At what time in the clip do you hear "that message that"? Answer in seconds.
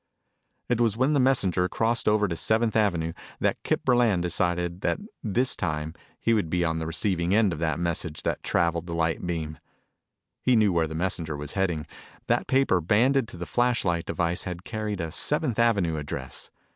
7.59-8.41